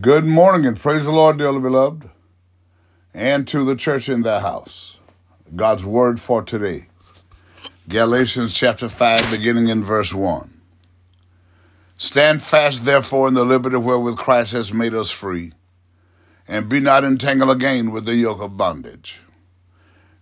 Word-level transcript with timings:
Good 0.00 0.26
morning 0.26 0.66
and 0.66 0.78
praise 0.78 1.04
the 1.04 1.10
Lord, 1.10 1.38
dearly 1.38 1.60
beloved, 1.60 2.10
and 3.14 3.48
to 3.48 3.64
the 3.64 3.74
church 3.74 4.08
in 4.08 4.22
the 4.22 4.40
house. 4.40 4.98
God's 5.56 5.82
word 5.82 6.20
for 6.20 6.42
today. 6.42 6.88
Galatians 7.88 8.54
chapter 8.54 8.88
5, 8.90 9.30
beginning 9.30 9.68
in 9.68 9.82
verse 9.82 10.12
1. 10.12 10.60
Stand 11.96 12.42
fast, 12.42 12.84
therefore, 12.84 13.28
in 13.28 13.34
the 13.34 13.46
liberty 13.46 13.78
wherewith 13.78 14.18
Christ 14.18 14.52
has 14.52 14.72
made 14.72 14.94
us 14.94 15.10
free, 15.10 15.52
and 16.46 16.68
be 16.68 16.80
not 16.80 17.02
entangled 17.02 17.50
again 17.50 17.90
with 17.90 18.04
the 18.04 18.14
yoke 18.14 18.42
of 18.42 18.58
bondage. 18.58 19.18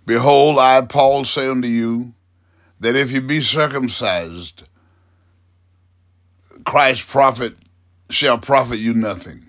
Behold, 0.06 0.58
I, 0.58 0.80
Paul, 0.82 1.24
say 1.24 1.48
unto 1.48 1.68
you, 1.68 2.14
that 2.78 2.96
if 2.96 3.10
you 3.10 3.20
be 3.20 3.42
circumcised, 3.42 4.62
Christ's 6.64 7.04
profit 7.04 7.56
shall 8.08 8.38
profit 8.38 8.78
you 8.78 8.94
nothing. 8.94 9.45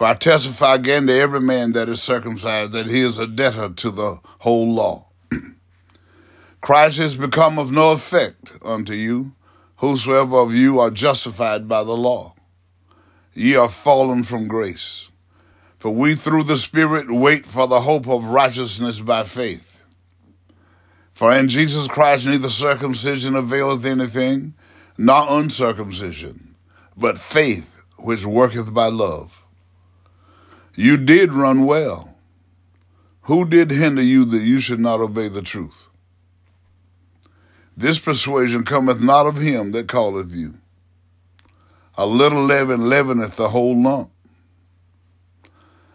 For 0.00 0.06
I 0.06 0.14
testify 0.14 0.76
again 0.76 1.06
to 1.08 1.12
every 1.12 1.42
man 1.42 1.72
that 1.72 1.90
is 1.90 2.02
circumcised 2.02 2.72
that 2.72 2.86
he 2.86 3.00
is 3.00 3.18
a 3.18 3.26
debtor 3.26 3.68
to 3.68 3.90
the 3.90 4.18
whole 4.38 4.72
law. 4.72 5.08
Christ 6.62 6.98
is 6.98 7.16
become 7.16 7.58
of 7.58 7.70
no 7.70 7.92
effect 7.92 8.50
unto 8.64 8.94
you, 8.94 9.32
whosoever 9.76 10.38
of 10.38 10.54
you 10.54 10.80
are 10.80 10.90
justified 10.90 11.68
by 11.68 11.84
the 11.84 11.92
law. 11.92 12.34
Ye 13.34 13.56
are 13.56 13.68
fallen 13.68 14.22
from 14.22 14.48
grace. 14.48 15.10
For 15.78 15.90
we 15.90 16.14
through 16.14 16.44
the 16.44 16.56
Spirit 16.56 17.10
wait 17.10 17.44
for 17.44 17.68
the 17.68 17.82
hope 17.82 18.08
of 18.08 18.24
righteousness 18.24 19.00
by 19.00 19.24
faith. 19.24 19.84
For 21.12 21.30
in 21.30 21.46
Jesus 21.48 21.88
Christ 21.88 22.24
neither 22.24 22.48
circumcision 22.48 23.34
availeth 23.34 23.84
anything, 23.84 24.54
nor 24.96 25.26
uncircumcision, 25.28 26.54
but 26.96 27.18
faith 27.18 27.82
which 27.98 28.24
worketh 28.24 28.72
by 28.72 28.86
love. 28.86 29.39
You 30.80 30.96
did 30.96 31.34
run 31.34 31.66
well. 31.66 32.16
Who 33.24 33.44
did 33.44 33.70
hinder 33.70 34.00
you 34.00 34.24
that 34.24 34.40
you 34.40 34.60
should 34.60 34.80
not 34.80 34.98
obey 34.98 35.28
the 35.28 35.42
truth? 35.42 35.88
This 37.76 37.98
persuasion 37.98 38.64
cometh 38.64 39.02
not 39.02 39.26
of 39.26 39.36
him 39.36 39.72
that 39.72 39.88
calleth 39.88 40.34
you. 40.34 40.54
A 41.98 42.06
little 42.06 42.42
leaven 42.42 42.88
leaveneth 42.88 43.36
the 43.36 43.50
whole 43.50 43.78
lump. 43.78 44.10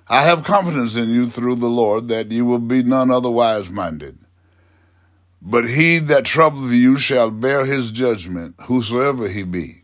I 0.07 0.21
have 0.21 0.43
confidence 0.43 0.95
in 0.95 1.09
you 1.09 1.31
through 1.31 1.55
the 1.55 1.67
Lord 1.67 2.07
that 2.09 2.29
you 2.29 2.45
will 2.45 2.59
be 2.59 2.83
none 2.83 3.09
otherwise 3.09 3.71
minded. 3.71 4.19
But 5.41 5.67
he 5.67 5.97
that 5.97 6.25
troubleth 6.25 6.71
you 6.71 6.99
shall 6.99 7.31
bear 7.31 7.65
his 7.65 7.89
judgment, 7.89 8.53
whosoever 8.61 9.27
he 9.29 9.45
be. 9.45 9.81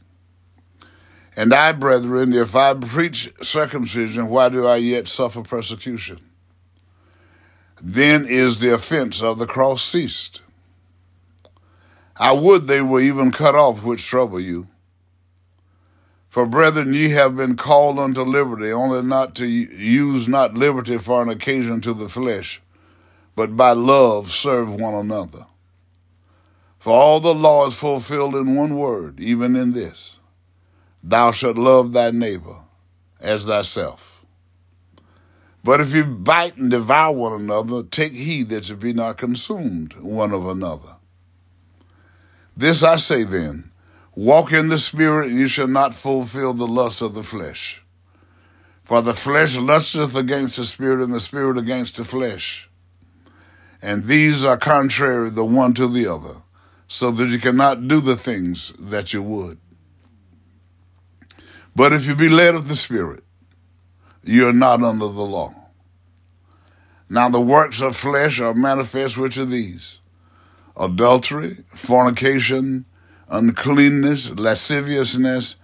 And 1.36 1.54
I, 1.54 1.72
brethren, 1.72 2.34
if 2.34 2.56
I 2.56 2.74
preach 2.74 3.32
circumcision, 3.42 4.28
why 4.28 4.50
do 4.50 4.68
I 4.68 4.78
yet 4.78 5.08
suffer 5.08 5.42
persecution? 5.42 6.20
Then 7.82 8.26
is 8.28 8.60
the 8.60 8.74
offense 8.74 9.22
of 9.22 9.40
the 9.40 9.48
cross 9.48 9.84
ceased. 9.84 10.42
I 12.18 12.34
would 12.34 12.68
they 12.68 12.82
were 12.82 13.00
even 13.00 13.32
cut 13.32 13.56
off 13.56 13.82
which 13.82 14.06
trouble 14.06 14.40
you. 14.40 14.68
For 16.30 16.46
brethren, 16.46 16.94
ye 16.94 17.10
have 17.10 17.36
been 17.36 17.58
called 17.58 17.98
unto 17.98 18.22
liberty, 18.22 18.72
only 18.72 19.02
not 19.02 19.36
to 19.36 19.46
use 19.46 20.28
not 20.28 20.54
liberty 20.54 20.98
for 20.98 21.22
an 21.22 21.30
occasion 21.30 21.82
to 21.82 21.94
the 21.94 22.08
flesh, 22.08 22.62
but 23.36 23.58
by 23.58 23.72
love 23.72 24.32
serve 24.32 24.74
one 24.74 24.94
another. 24.94 25.46
For 26.80 26.94
all 26.94 27.20
the 27.20 27.34
law 27.34 27.68
is 27.68 27.76
fulfilled 27.76 28.36
in 28.36 28.56
one 28.56 28.78
word, 28.78 29.20
even 29.20 29.56
in 29.56 29.72
this 29.72 30.20
Thou 31.04 31.32
shalt 31.32 31.58
love 31.58 31.94
thy 31.94 32.12
neighbor 32.12 32.58
as 33.20 33.46
thyself. 33.46 34.24
But 35.64 35.80
if 35.80 35.94
you 35.94 36.06
bite 36.06 36.58
and 36.58 36.72
devour 36.72 37.16
one 37.16 37.42
another, 37.42 37.84
take 37.84 38.14
heed 38.14 38.50
that 38.50 38.70
you 38.70 38.76
be 38.76 38.94
not 38.94 39.18
consumed 39.18 39.94
one 39.94 40.34
of 40.34 40.48
another. 40.48 40.98
This 42.58 42.84
I 42.84 42.98
say 42.98 43.24
then 43.24 43.72
walk 44.16 44.52
in 44.52 44.70
the 44.70 44.80
Spirit, 44.80 45.30
and 45.30 45.40
you 45.40 45.48
shall 45.48 45.68
not 45.68 45.94
fulfill 45.94 46.54
the 46.54 46.68
lust 46.68 47.02
of 47.02 47.14
the 47.14 47.24
flesh. 47.24 47.84
For 48.84 49.02
the 49.02 49.14
flesh 49.14 49.56
lusteth 49.56 50.16
against 50.16 50.58
the 50.58 50.66
Spirit, 50.66 51.04
and 51.04 51.14
the 51.14 51.20
Spirit 51.20 51.58
against 51.58 51.96
the 51.96 52.04
flesh. 52.04 52.70
And 53.82 54.04
these 54.04 54.44
are 54.44 54.58
contrary 54.58 55.30
the 55.30 55.46
one 55.46 55.74
to 55.76 55.88
the 55.88 56.08
other, 56.08 56.42
so 56.88 57.10
that 57.12 57.30
you 57.30 57.40
cannot 57.40 57.88
do 57.88 58.02
the 58.02 58.18
things 58.18 58.74
that 58.80 59.14
you 59.14 59.24
would. 59.24 59.60
But 61.76 61.94
if 61.94 62.06
you 62.06 62.16
be 62.16 62.30
led 62.30 62.56
of 62.56 62.68
the 62.68 62.76
Spirit, 62.76 63.24
you 64.24 64.48
are 64.48 64.54
not 64.54 64.84
under 64.84 65.08
the 65.08 65.22
law. 65.22 65.54
Now 67.10 67.30
the 67.30 67.42
works 67.42 67.82
of 67.82 67.96
flesh 67.96 68.40
are 68.40 68.54
manifest, 68.54 69.18
which 69.18 69.38
are 69.38 69.46
these 69.46 70.00
adultery, 70.78 71.58
fornication, 71.74 72.86
uncleanness, 73.30 74.30
lasciviousness, 74.32 75.56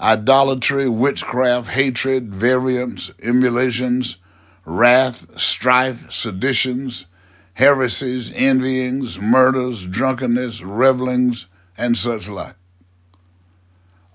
idolatry, 0.00 0.88
witchcraft, 0.88 1.70
hatred, 1.70 2.34
variance, 2.34 3.10
emulations, 3.22 4.16
wrath, 4.64 5.38
strife, 5.38 6.10
seditions, 6.10 7.06
heresies, 7.54 8.32
envyings, 8.34 9.18
murders, 9.20 9.86
drunkenness, 9.86 10.62
revelings, 10.62 11.46
and 11.76 11.96
such 11.96 12.28
like 12.28 12.54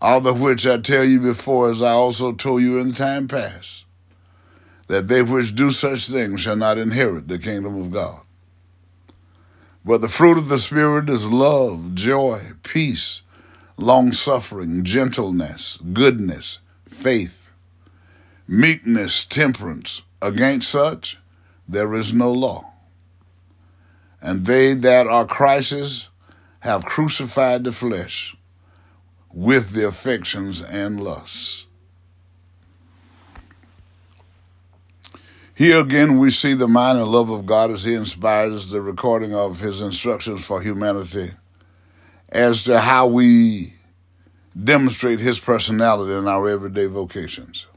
all 0.01 0.21
the 0.21 0.33
which 0.33 0.65
I 0.65 0.77
tell 0.77 1.03
you 1.03 1.19
before, 1.19 1.69
as 1.69 1.81
I 1.81 1.91
also 1.91 2.31
told 2.31 2.61
you 2.61 2.79
in 2.79 2.89
the 2.89 2.93
time 2.93 3.27
past, 3.27 3.83
that 4.87 5.07
they 5.07 5.21
which 5.21 5.55
do 5.55 5.71
such 5.71 6.07
things 6.07 6.41
shall 6.41 6.55
not 6.55 6.77
inherit 6.77 7.27
the 7.27 7.37
kingdom 7.37 7.79
of 7.81 7.91
God. 7.91 8.21
But 9.83 10.01
the 10.01 10.09
fruit 10.09 10.37
of 10.37 10.49
the 10.49 10.57
Spirit 10.57 11.09
is 11.09 11.27
love, 11.27 11.95
joy, 11.95 12.41
peace, 12.63 13.21
long 13.77 14.11
suffering, 14.13 14.83
gentleness, 14.83 15.77
goodness, 15.93 16.59
faith, 16.87 17.49
meekness, 18.47 19.25
temperance. 19.25 20.01
Against 20.21 20.69
such 20.69 21.17
there 21.67 21.93
is 21.93 22.13
no 22.13 22.31
law. 22.31 22.73
And 24.21 24.45
they 24.45 24.73
that 24.73 25.07
are 25.07 25.25
Christ's 25.25 26.09
have 26.61 26.83
crucified 26.83 27.63
the 27.63 27.71
flesh 27.71 28.35
with 29.31 29.71
the 29.71 29.87
affections 29.87 30.61
and 30.61 31.01
lusts. 31.01 31.67
Here 35.55 35.79
again, 35.79 36.19
we 36.19 36.31
see 36.31 36.53
the 36.53 36.69
mind 36.69 36.99
and 36.99 37.07
love 37.09 37.29
of 37.29 37.45
God 37.45 37.69
as 37.69 37.83
He 37.83 37.93
inspires 37.93 38.69
the 38.69 38.81
recording 38.81 39.35
of 39.35 39.59
His 39.59 39.81
instructions 39.81 40.45
for 40.45 40.61
humanity 40.61 41.31
as 42.29 42.63
to 42.63 42.79
how 42.79 43.07
we 43.07 43.73
demonstrate 44.61 45.19
His 45.19 45.37
personality 45.37 46.13
in 46.13 46.27
our 46.27 46.47
everyday 46.47 46.85
vocations. 46.85 47.67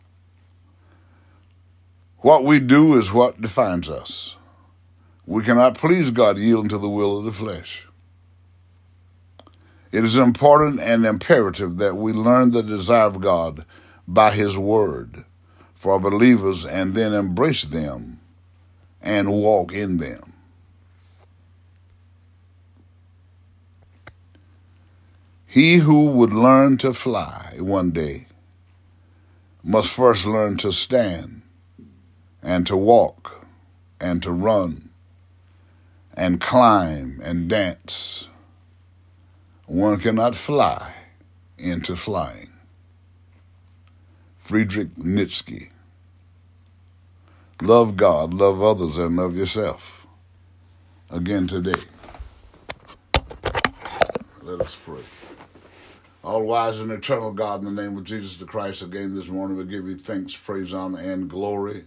What 2.18 2.44
we 2.44 2.60
do 2.60 2.96
is 2.98 3.12
what 3.12 3.40
defines 3.40 3.90
us. 3.90 4.36
We 5.26 5.42
cannot 5.42 5.76
please 5.76 6.12
God 6.12 6.38
yielding 6.38 6.68
to 6.68 6.78
the 6.78 6.88
will 6.88 7.18
of 7.18 7.24
the 7.24 7.32
flesh. 7.32 7.86
It 9.92 10.04
is 10.04 10.16
important 10.16 10.80
and 10.80 11.04
imperative 11.04 11.76
that 11.76 11.96
we 11.98 12.14
learn 12.14 12.50
the 12.50 12.62
desire 12.62 13.06
of 13.06 13.20
God 13.20 13.66
by 14.08 14.30
His 14.30 14.56
Word 14.56 15.26
for 15.74 16.00
believers 16.00 16.64
and 16.64 16.94
then 16.94 17.12
embrace 17.12 17.62
them 17.62 18.18
and 19.02 19.30
walk 19.30 19.74
in 19.74 19.98
them. 19.98 20.32
He 25.46 25.76
who 25.76 26.06
would 26.12 26.32
learn 26.32 26.78
to 26.78 26.94
fly 26.94 27.56
one 27.58 27.90
day 27.90 28.26
must 29.62 29.90
first 29.90 30.24
learn 30.24 30.56
to 30.58 30.72
stand 30.72 31.42
and 32.42 32.66
to 32.66 32.76
walk 32.78 33.46
and 34.00 34.22
to 34.22 34.32
run 34.32 34.88
and 36.14 36.40
climb 36.40 37.20
and 37.22 37.50
dance 37.50 38.28
one 39.66 39.98
cannot 39.98 40.34
fly 40.34 40.92
into 41.58 41.96
flying. 41.96 42.52
Friedrich 44.38 44.96
Nietzsche. 44.98 45.70
Love 47.62 47.96
God, 47.96 48.34
love 48.34 48.60
others, 48.60 48.98
and 48.98 49.16
love 49.16 49.36
yourself. 49.36 50.06
Again 51.10 51.46
today. 51.46 51.80
Let 54.42 54.60
us 54.60 54.76
pray. 54.84 55.02
All 56.24 56.42
wise 56.42 56.80
and 56.80 56.90
eternal 56.90 57.32
God, 57.32 57.60
in 57.60 57.74
the 57.74 57.82
name 57.82 57.96
of 57.96 58.04
Jesus 58.04 58.36
the 58.36 58.44
Christ, 58.44 58.82
again 58.82 59.14
this 59.14 59.28
morning 59.28 59.56
we 59.56 59.64
give 59.64 59.86
you 59.86 59.96
thanks, 59.96 60.36
praise, 60.36 60.74
honor, 60.74 60.98
and 60.98 61.30
glory 61.30 61.84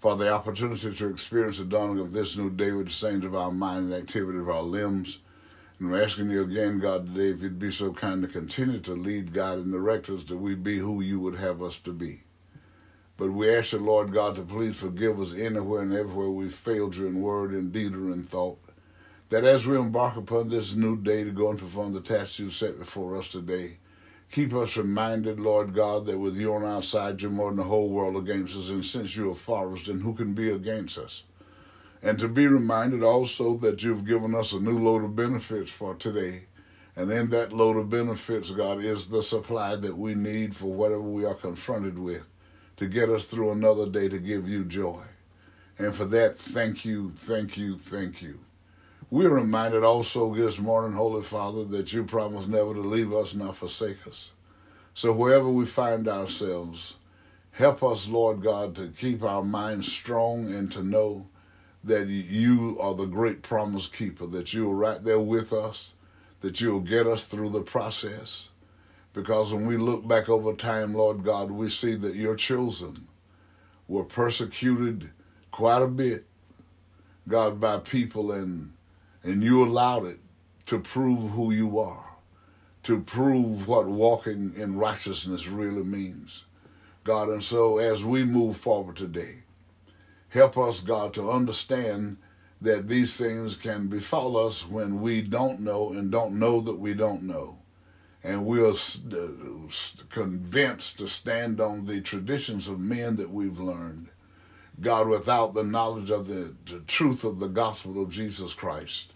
for 0.00 0.16
the 0.16 0.30
opportunity 0.30 0.94
to 0.94 1.08
experience 1.08 1.58
the 1.58 1.64
dawning 1.64 1.98
of 1.98 2.12
this 2.12 2.36
new 2.36 2.50
day 2.50 2.72
with 2.72 2.88
the 2.88 2.92
saints 2.92 3.24
of 3.24 3.34
our 3.34 3.50
mind 3.50 3.92
and 3.92 3.94
activity 3.94 4.38
of 4.38 4.50
our 4.50 4.62
limbs. 4.62 5.18
And 5.80 5.90
we're 5.90 6.04
asking 6.04 6.30
you 6.30 6.42
again, 6.42 6.78
God, 6.78 7.06
today, 7.06 7.30
if 7.30 7.42
you'd 7.42 7.58
be 7.58 7.72
so 7.72 7.92
kind 7.92 8.22
to 8.22 8.28
continue 8.28 8.78
to 8.80 8.92
lead, 8.92 9.32
God, 9.32 9.58
and 9.58 9.72
direct 9.72 10.08
us 10.08 10.22
that 10.24 10.36
we 10.36 10.54
be 10.54 10.78
who 10.78 11.00
you 11.00 11.18
would 11.18 11.34
have 11.34 11.62
us 11.62 11.80
to 11.80 11.92
be. 11.92 12.22
But 13.16 13.32
we 13.32 13.52
ask 13.52 13.72
you, 13.72 13.80
Lord 13.80 14.12
God, 14.12 14.36
to 14.36 14.42
please 14.42 14.76
forgive 14.76 15.20
us 15.20 15.34
anywhere 15.34 15.82
and 15.82 15.92
everywhere 15.92 16.30
we 16.30 16.48
failed 16.48 16.94
you 16.94 17.06
in 17.08 17.20
word 17.20 17.50
and 17.50 17.72
deed 17.72 17.94
or 17.94 18.12
in 18.12 18.22
thought. 18.22 18.60
That 19.30 19.44
as 19.44 19.66
we 19.66 19.76
embark 19.76 20.16
upon 20.16 20.48
this 20.48 20.74
new 20.74 20.96
day 20.96 21.24
to 21.24 21.32
go 21.32 21.50
and 21.50 21.58
perform 21.58 21.92
the 21.92 22.00
tasks 22.00 22.38
you 22.38 22.50
set 22.50 22.78
before 22.78 23.16
us 23.16 23.28
today, 23.28 23.78
keep 24.30 24.54
us 24.54 24.76
reminded, 24.76 25.40
Lord 25.40 25.74
God, 25.74 26.06
that 26.06 26.18
with 26.18 26.36
you 26.36 26.54
on 26.54 26.64
our 26.64 26.82
side, 26.82 27.20
you're 27.20 27.32
more 27.32 27.50
than 27.50 27.56
the 27.56 27.64
whole 27.64 27.88
world 27.88 28.16
against 28.16 28.56
us. 28.56 28.68
And 28.68 28.84
since 28.84 29.16
you 29.16 29.32
are 29.32 29.34
for 29.34 29.72
us, 29.74 29.86
then 29.86 30.00
who 30.00 30.14
can 30.14 30.34
be 30.34 30.50
against 30.50 30.98
us? 30.98 31.24
And 32.04 32.18
to 32.18 32.28
be 32.28 32.46
reminded 32.46 33.02
also 33.02 33.56
that 33.56 33.82
you've 33.82 34.04
given 34.04 34.34
us 34.34 34.52
a 34.52 34.60
new 34.60 34.78
load 34.78 35.04
of 35.04 35.16
benefits 35.16 35.70
for 35.70 35.94
today. 35.94 36.42
And 36.96 37.10
in 37.10 37.30
that 37.30 37.50
load 37.50 37.78
of 37.78 37.88
benefits, 37.88 38.50
God, 38.50 38.78
is 38.80 39.08
the 39.08 39.22
supply 39.22 39.74
that 39.76 39.96
we 39.96 40.14
need 40.14 40.54
for 40.54 40.66
whatever 40.66 41.00
we 41.00 41.24
are 41.24 41.34
confronted 41.34 41.98
with 41.98 42.22
to 42.76 42.86
get 42.86 43.08
us 43.08 43.24
through 43.24 43.52
another 43.52 43.88
day 43.88 44.10
to 44.10 44.18
give 44.18 44.46
you 44.46 44.66
joy. 44.66 45.00
And 45.78 45.94
for 45.94 46.04
that, 46.04 46.38
thank 46.38 46.84
you, 46.84 47.10
thank 47.10 47.56
you, 47.56 47.78
thank 47.78 48.20
you. 48.20 48.38
We're 49.10 49.34
reminded 49.34 49.82
also 49.82 50.34
this 50.34 50.58
morning, 50.58 50.94
Holy 50.94 51.22
Father, 51.22 51.64
that 51.64 51.94
you 51.94 52.04
promised 52.04 52.48
never 52.48 52.74
to 52.74 52.80
leave 52.80 53.14
us 53.14 53.32
nor 53.32 53.54
forsake 53.54 54.06
us. 54.06 54.34
So 54.92 55.14
wherever 55.14 55.48
we 55.48 55.64
find 55.64 56.06
ourselves, 56.06 56.96
help 57.52 57.82
us, 57.82 58.08
Lord 58.08 58.42
God, 58.42 58.76
to 58.76 58.88
keep 58.88 59.22
our 59.22 59.42
minds 59.42 59.90
strong 59.90 60.52
and 60.52 60.70
to 60.72 60.82
know 60.82 61.28
that 61.84 62.08
you 62.08 62.78
are 62.80 62.94
the 62.94 63.06
great 63.06 63.42
promise 63.42 63.86
keeper, 63.86 64.26
that 64.26 64.52
you 64.54 64.70
are 64.70 64.74
right 64.74 65.04
there 65.04 65.20
with 65.20 65.52
us, 65.52 65.94
that 66.40 66.60
you'll 66.60 66.80
get 66.80 67.06
us 67.06 67.24
through 67.24 67.50
the 67.50 67.62
process 67.62 68.48
because 69.14 69.52
when 69.52 69.66
we 69.66 69.76
look 69.76 70.06
back 70.06 70.28
over 70.28 70.52
time, 70.52 70.92
Lord 70.92 71.22
God, 71.22 71.50
we 71.50 71.70
see 71.70 71.94
that 71.94 72.16
your 72.16 72.34
chosen 72.34 73.06
were 73.86 74.04
persecuted 74.04 75.10
quite 75.52 75.82
a 75.82 75.86
bit, 75.86 76.26
God, 77.28 77.60
by 77.60 77.78
people, 77.78 78.32
and 78.32 78.72
and 79.22 79.42
you 79.42 79.64
allowed 79.64 80.04
it 80.06 80.18
to 80.66 80.80
prove 80.80 81.30
who 81.30 81.52
you 81.52 81.78
are, 81.78 82.16
to 82.82 83.00
prove 83.00 83.68
what 83.68 83.86
walking 83.86 84.52
in 84.56 84.76
righteousness 84.76 85.46
really 85.46 85.84
means. 85.84 86.44
God, 87.04 87.28
and 87.28 87.42
so 87.42 87.78
as 87.78 88.04
we 88.04 88.24
move 88.24 88.56
forward 88.56 88.96
today, 88.96 89.43
help 90.34 90.58
us, 90.58 90.82
God, 90.82 91.14
to 91.14 91.30
understand 91.30 92.18
that 92.60 92.88
these 92.88 93.16
things 93.16 93.56
can 93.56 93.86
befall 93.86 94.36
us 94.36 94.68
when 94.68 95.00
we 95.00 95.22
don't 95.22 95.60
know 95.60 95.92
and 95.92 96.10
don't 96.10 96.38
know 96.38 96.60
that 96.60 96.78
we 96.78 96.92
don't 96.92 97.22
know 97.22 97.58
and 98.24 98.46
we're 98.46 98.74
convinced 100.08 100.98
to 100.98 101.06
stand 101.06 101.60
on 101.60 101.84
the 101.84 102.00
traditions 102.00 102.68
of 102.68 102.80
men 102.80 103.16
that 103.16 103.30
we've 103.30 103.60
learned. 103.60 104.08
God, 104.80 105.08
without 105.08 105.52
the 105.52 105.62
knowledge 105.62 106.10
of 106.10 106.26
the, 106.26 106.56
the, 106.64 106.80
truth 106.86 107.22
of 107.22 107.38
the 107.38 107.48
gospel 107.48 108.02
of 108.02 108.10
Jesus 108.10 108.54
Christ. 108.54 109.12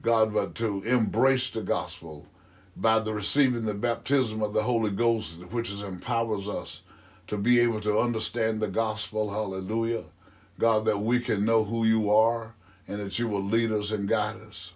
God, 0.00 0.32
but 0.32 0.54
to 0.56 0.82
embrace 0.82 1.50
the 1.50 1.60
gospel 1.60 2.26
by 2.74 2.98
the 3.00 3.12
receiving 3.12 3.66
the 3.66 3.74
baptism 3.74 4.42
of 4.42 4.54
the 4.54 4.62
Holy 4.62 4.90
Ghost, 4.90 5.38
which 5.50 5.70
empowers 5.70 6.48
us 6.48 6.80
to 7.26 7.36
be 7.36 7.60
able 7.60 7.80
to 7.82 7.98
understand 7.98 8.60
the 8.60 8.68
gospel. 8.68 9.30
Hallelujah. 9.30 10.04
God, 10.58 10.84
that 10.86 10.98
we 10.98 11.20
can 11.20 11.44
know 11.44 11.64
who 11.64 11.84
you 11.84 12.10
are 12.10 12.54
and 12.88 12.98
that 13.00 13.18
you 13.18 13.28
will 13.28 13.42
lead 13.42 13.70
us 13.70 13.92
and 13.92 14.08
guide 14.08 14.36
us. 14.48 14.72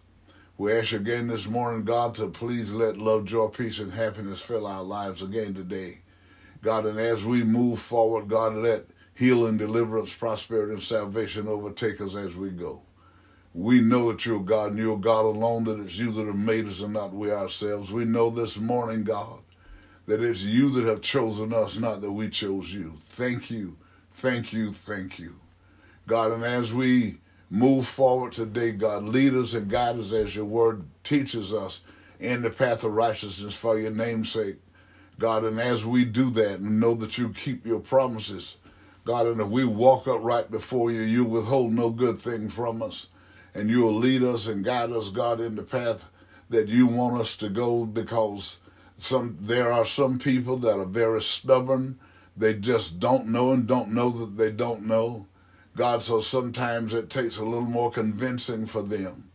We 0.56 0.72
ask 0.72 0.92
again 0.92 1.26
this 1.26 1.48
morning, 1.48 1.84
God, 1.84 2.14
to 2.16 2.28
please 2.28 2.70
let 2.70 2.98
love, 2.98 3.24
joy, 3.24 3.48
peace, 3.48 3.80
and 3.80 3.92
happiness 3.92 4.40
fill 4.40 4.66
our 4.66 4.82
lives 4.82 5.22
again 5.22 5.54
today. 5.54 6.02
God, 6.62 6.86
and 6.86 7.00
as 7.00 7.24
we 7.24 7.42
move 7.42 7.80
forward, 7.80 8.28
God, 8.28 8.54
let 8.54 8.86
healing, 9.14 9.56
deliverance, 9.56 10.14
prosperity, 10.14 10.74
and 10.74 10.82
salvation 10.82 11.48
overtake 11.48 12.00
us 12.00 12.14
as 12.14 12.36
we 12.36 12.50
go. 12.50 12.82
We 13.54 13.80
know 13.80 14.12
that 14.12 14.24
you're 14.24 14.40
God 14.40 14.70
and 14.70 14.78
you're 14.78 14.96
God 14.96 15.24
alone, 15.24 15.64
that 15.64 15.80
it's 15.80 15.98
you 15.98 16.12
that 16.12 16.26
have 16.26 16.36
made 16.36 16.66
us 16.66 16.80
and 16.80 16.92
not 16.92 17.12
we 17.12 17.32
ourselves. 17.32 17.90
We 17.90 18.04
know 18.04 18.30
this 18.30 18.56
morning, 18.56 19.04
God, 19.04 19.40
that 20.06 20.22
it's 20.22 20.42
you 20.42 20.70
that 20.70 20.84
have 20.84 21.02
chosen 21.02 21.52
us, 21.52 21.76
not 21.76 22.00
that 22.02 22.12
we 22.12 22.30
chose 22.30 22.72
you. 22.72 22.94
Thank 23.00 23.50
you, 23.50 23.76
thank 24.12 24.52
you, 24.52 24.72
thank 24.72 25.18
you. 25.18 25.41
God, 26.06 26.32
and 26.32 26.44
as 26.44 26.72
we 26.72 27.18
move 27.52 27.86
forward 27.86 28.32
today, 28.32 28.72
God. 28.72 29.04
Lead 29.04 29.34
us 29.34 29.52
and 29.52 29.70
guide 29.70 29.98
us 29.98 30.12
as 30.14 30.34
your 30.34 30.46
word 30.46 30.84
teaches 31.04 31.52
us 31.52 31.82
in 32.18 32.40
the 32.40 32.48
path 32.48 32.82
of 32.82 32.94
righteousness 32.94 33.54
for 33.54 33.78
your 33.78 33.90
namesake. 33.90 34.56
God, 35.18 35.44
and 35.44 35.60
as 35.60 35.84
we 35.84 36.06
do 36.06 36.30
that 36.30 36.60
and 36.60 36.80
know 36.80 36.94
that 36.94 37.18
you 37.18 37.28
keep 37.28 37.66
your 37.66 37.80
promises, 37.80 38.56
God, 39.04 39.26
and 39.26 39.38
if 39.38 39.48
we 39.48 39.66
walk 39.66 40.08
upright 40.08 40.50
before 40.50 40.90
you, 40.90 41.02
you 41.02 41.24
withhold 41.24 41.74
no 41.74 41.90
good 41.90 42.16
thing 42.16 42.48
from 42.48 42.80
us. 42.82 43.08
And 43.54 43.68
you 43.68 43.82
will 43.82 43.96
lead 43.96 44.22
us 44.22 44.46
and 44.46 44.64
guide 44.64 44.90
us, 44.90 45.10
God, 45.10 45.38
in 45.38 45.54
the 45.54 45.62
path 45.62 46.08
that 46.48 46.68
you 46.68 46.86
want 46.86 47.20
us 47.20 47.36
to 47.36 47.50
go 47.50 47.84
because 47.84 48.58
some 48.96 49.36
there 49.40 49.70
are 49.70 49.84
some 49.84 50.18
people 50.18 50.56
that 50.58 50.78
are 50.78 50.86
very 50.86 51.20
stubborn. 51.20 51.98
They 52.34 52.54
just 52.54 52.98
don't 52.98 53.26
know 53.26 53.52
and 53.52 53.66
don't 53.66 53.92
know 53.92 54.08
that 54.08 54.38
they 54.38 54.50
don't 54.50 54.86
know. 54.86 55.26
God, 55.74 56.02
so 56.02 56.20
sometimes 56.20 56.92
it 56.92 57.08
takes 57.08 57.38
a 57.38 57.44
little 57.44 57.62
more 57.62 57.90
convincing 57.90 58.66
for 58.66 58.82
them. 58.82 59.30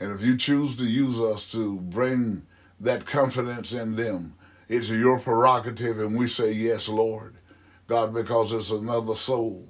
And 0.00 0.10
if 0.12 0.22
you 0.22 0.36
choose 0.36 0.76
to 0.76 0.84
use 0.84 1.20
us 1.20 1.46
to 1.52 1.76
bring 1.76 2.46
that 2.80 3.04
confidence 3.04 3.72
in 3.72 3.94
them, 3.94 4.34
it's 4.68 4.88
your 4.88 5.20
prerogative, 5.20 6.00
and 6.00 6.16
we 6.16 6.28
say, 6.28 6.50
Yes, 6.52 6.88
Lord. 6.88 7.36
God, 7.88 8.14
because 8.14 8.52
it's 8.52 8.70
another 8.70 9.14
soul 9.14 9.68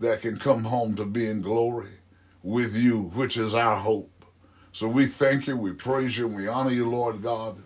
that 0.00 0.20
can 0.20 0.36
come 0.36 0.64
home 0.64 0.94
to 0.96 1.06
be 1.06 1.26
in 1.26 1.40
glory 1.40 1.92
with 2.42 2.76
you, 2.76 3.04
which 3.14 3.38
is 3.38 3.54
our 3.54 3.76
hope. 3.76 4.10
So 4.72 4.86
we 4.86 5.06
thank 5.06 5.46
you, 5.46 5.56
we 5.56 5.72
praise 5.72 6.18
you, 6.18 6.26
and 6.26 6.36
we 6.36 6.46
honor 6.46 6.72
you, 6.72 6.90
Lord 6.90 7.22
God. 7.22 7.56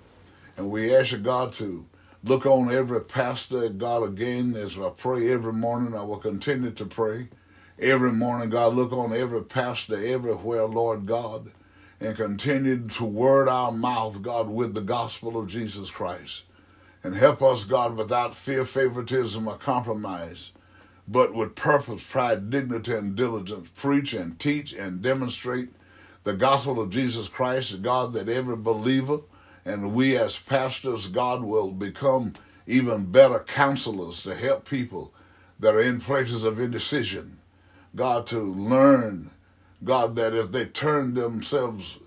And 0.57 0.71
we 0.71 0.95
ask 0.95 1.13
you, 1.13 1.19
God, 1.19 1.53
to 1.55 1.85
look 2.23 2.47
on 2.47 2.73
every 2.73 3.01
pastor, 3.01 3.69
God, 3.71 4.05
again, 4.05 4.55
as 4.55 4.79
I 4.79 4.91
pray 4.91 5.33
every 5.33 5.53
morning. 5.53 5.97
I 5.97 6.03
will 6.03 6.19
continue 6.19 6.71
to 6.71 6.87
pray 6.87 7.29
every 7.81 8.13
morning, 8.13 8.51
God. 8.51 8.75
Look 8.75 8.93
on 8.93 9.13
every 9.13 9.43
pastor 9.43 9.97
everywhere, 9.97 10.65
Lord 10.65 11.07
God, 11.07 11.51
and 12.01 12.17
continue 12.17 12.89
to 12.89 13.05
word 13.05 13.49
our 13.49 13.73
mouth, 13.73 14.21
God, 14.23 14.49
with 14.49 14.75
the 14.75 14.81
gospel 14.81 15.39
of 15.39 15.49
Jesus 15.49 15.91
Christ. 15.91 16.45
And 17.05 17.15
help 17.15 17.41
us, 17.43 17.65
God, 17.65 17.97
without 17.97 18.35
fear, 18.35 18.65
favoritism, 18.65 19.47
or 19.47 19.57
compromise, 19.57 20.53
but 21.07 21.33
with 21.33 21.55
purpose, 21.55 22.05
pride, 22.05 22.51
dignity, 22.51 22.93
and 22.93 23.15
diligence, 23.15 23.69
preach 23.77 24.13
and 24.13 24.39
teach 24.39 24.73
and 24.73 25.01
demonstrate 25.01 25.69
the 26.25 26.35
gospel 26.35 26.81
of 26.81 26.91
Jesus 26.91 27.29
Christ, 27.29 27.81
God, 27.83 28.13
that 28.13 28.29
every 28.29 28.57
believer 28.57 29.21
and 29.65 29.95
we 29.95 30.17
as 30.17 30.39
pastors, 30.39 31.07
God, 31.07 31.43
will 31.43 31.71
become 31.71 32.35
even 32.67 33.05
better 33.07 33.39
counselors 33.39 34.23
to 34.25 34.35
help 34.35 34.69
people 34.69 35.15
that 35.61 35.75
are 35.75 35.81
in 35.81 36.01
places 36.01 36.45
of 36.45 36.59
indecision 36.59 37.38
God, 37.99 38.29
to 38.29 38.39
learn, 38.39 39.33
God, 39.83 40.15
that 40.15 40.33
if 40.33 40.53
they 40.53 40.67
turn 40.67 41.15
themselves 41.15 41.99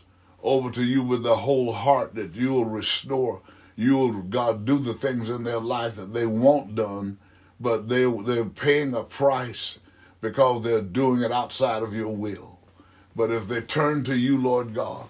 over 0.42 0.72
to 0.72 0.84
you 0.84 1.04
with 1.04 1.24
their 1.24 1.36
whole 1.36 1.74
heart, 1.74 2.16
that 2.16 2.34
you 2.34 2.54
will 2.54 2.66
restore, 2.66 3.42
you 3.76 3.98
will, 3.98 4.22
God, 4.22 4.66
do 4.66 4.80
the 4.80 4.94
things 4.94 5.30
in 5.30 5.44
their 5.44 5.60
life 5.60 5.98
that 5.98 6.14
they 6.14 6.26
want 6.26 6.76
done, 6.76 7.20
but 7.60 7.90
they, 7.90 8.06
they're 8.06 8.46
paying 8.46 8.94
a 8.94 9.04
price 9.04 9.80
because 10.22 10.64
they're 10.64 10.82
doing 10.82 11.24
it 11.24 11.32
outside 11.32 11.84
of 11.84 11.94
your 11.94 12.16
will. 12.16 12.58
But 13.14 13.30
if 13.30 13.50
they 13.50 13.60
turn 13.60 14.06
to 14.06 14.18
you, 14.18 14.38
Lord 14.38 14.74
God, 14.74 15.10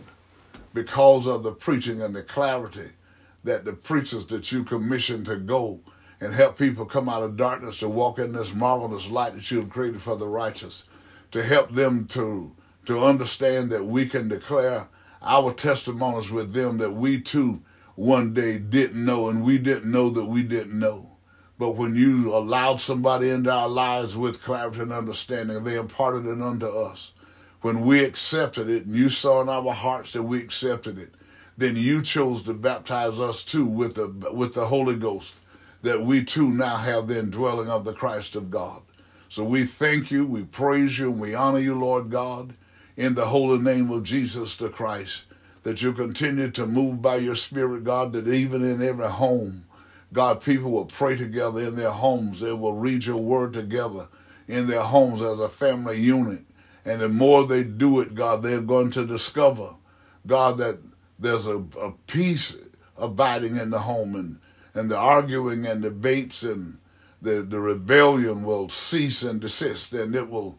because 0.74 1.28
of 1.28 1.44
the 1.44 1.52
preaching 1.52 2.02
and 2.02 2.16
the 2.16 2.24
clarity 2.24 2.90
that 3.44 3.66
the 3.66 3.74
preachers 3.74 4.26
that 4.28 4.52
you 4.52 4.64
commissioned 4.64 5.28
to 5.28 5.36
go 5.36 5.80
and 6.22 6.36
help 6.36 6.58
people 6.58 6.86
come 6.86 7.10
out 7.10 7.24
of 7.24 7.36
darkness 7.36 7.80
to 7.80 7.90
walk 7.90 8.20
in 8.20 8.32
this 8.32 8.54
marvelous 8.54 9.10
light 9.10 9.34
that 9.34 9.50
you 9.50 9.60
have 9.60 9.72
created 9.72 10.02
for 10.02 10.16
the 10.16 10.28
righteous, 10.28 10.86
to 11.32 11.42
help 11.42 11.72
them 11.72 12.06
to, 12.06 12.56
to 12.86 13.04
understand 13.04 13.72
that 13.72 13.84
we 13.84 14.06
can 14.06 14.30
declare 14.30 14.88
our 15.24 15.52
testimonies 15.52 16.30
with 16.30 16.54
them 16.54 16.78
that 16.78 16.92
we 16.92 17.20
too 17.20 17.62
one 17.96 18.34
day 18.34 18.60
didn't 18.60 19.04
know 19.04 19.30
and 19.30 19.44
we 19.44 19.58
didn't 19.58 19.92
know 19.92 20.12
that 20.12 20.26
we 20.26 20.44
didn't 20.44 20.78
know. 20.78 21.08
But 21.58 21.76
when 21.76 21.96
you 21.96 22.36
allowed 22.36 22.82
somebody 22.82 23.30
into 23.30 23.52
our 23.52 23.70
lives 23.70 24.16
with 24.16 24.42
clarity 24.42 24.82
and 24.82 24.94
understanding, 24.94 25.64
they 25.64 25.78
imparted 25.78 26.26
it 26.26 26.42
unto 26.42 26.68
us. 26.68 27.14
When 27.62 27.82
we 27.82 28.04
accepted 28.04 28.70
it 28.70 28.86
and 28.86 28.96
you 28.96 29.10
saw 29.10 29.42
in 29.42 29.50
our 29.50 29.74
hearts 29.74 30.14
that 30.14 30.24
we 30.24 30.40
accepted 30.40 30.98
it, 30.98 31.14
then 31.58 31.76
you 31.76 32.02
chose 32.02 32.42
to 32.44 32.54
baptize 32.54 33.20
us 33.20 33.44
too 33.44 33.66
with 33.66 33.96
the 33.96 34.32
with 34.32 34.56
the 34.56 34.66
Holy 34.66 34.96
Ghost 34.96 35.36
that 35.82 36.04
we 36.04 36.24
too 36.24 36.50
now 36.50 36.78
have 36.78 37.08
the 37.08 37.20
indwelling 37.20 37.70
of 37.70 37.86
the 37.86 37.94
Christ 37.94 38.36
of 38.36 38.50
God. 38.50 38.82
So 39.30 39.44
we 39.44 39.66
thank 39.66 40.12
you, 40.12 40.26
we 40.26 40.44
praise 40.44 41.00
you, 41.00 41.10
and 41.10 41.20
we 41.20 41.34
honor 41.34 41.60
you, 41.60 41.76
Lord 41.76 42.10
God, 42.10 42.54
in 42.98 43.16
the 43.16 43.26
holy 43.26 43.60
name 43.60 43.90
of 43.90 44.04
Jesus 44.04 44.58
the 44.58 44.70
Christ, 44.70 45.24
that 45.64 45.82
you 45.82 45.94
continue 45.94 46.52
to 46.52 46.66
move 46.66 47.02
by 47.02 47.16
your 47.16 47.36
Spirit, 47.36 47.84
God, 47.84 48.14
that 48.14 48.28
even 48.28 48.64
in 48.64 48.82
every 48.82 49.08
home, 49.08 49.66
God, 50.14 50.42
people 50.42 50.72
will 50.72 50.86
pray 50.86 51.16
together 51.16 51.62
in 51.62 51.76
their 51.78 51.92
homes. 51.92 52.42
They 52.42 52.52
will 52.52 52.76
read 52.76 53.06
your 53.06 53.18
word 53.18 53.54
together 53.54 54.08
in 54.48 54.68
their 54.68 54.82
homes 54.82 55.22
as 55.22 55.40
a 55.40 55.48
family 55.48 56.00
unit. 56.00 56.44
And 56.84 57.00
the 57.00 57.10
more 57.10 57.46
they 57.46 57.64
do 57.64 58.02
it, 58.02 58.16
God, 58.16 58.44
they're 58.44 58.60
going 58.60 58.92
to 58.92 59.06
discover, 59.06 59.70
God, 60.28 60.58
that 60.58 60.80
there's 61.18 61.48
a, 61.48 61.64
a 61.80 61.92
peace 62.08 62.58
abiding 62.98 63.56
in 63.58 63.70
the 63.70 63.80
home 63.80 64.16
and, 64.16 64.40
and 64.74 64.90
the 64.90 64.98
arguing 64.98 65.66
and 65.66 65.82
debates 65.82 66.44
and 66.44 66.78
the, 67.22 67.42
the 67.42 67.60
rebellion 67.60 68.44
will 68.44 68.70
cease 68.70 69.24
and 69.24 69.42
desist 69.42 69.94
and 69.94 70.16
it 70.16 70.30
will 70.30 70.58